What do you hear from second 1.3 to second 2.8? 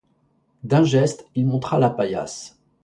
il montra la paillasse.